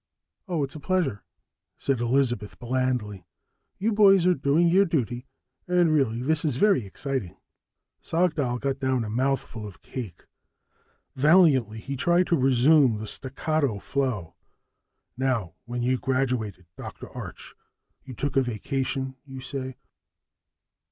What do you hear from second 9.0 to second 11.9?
a mouthful of cake. Valiantly,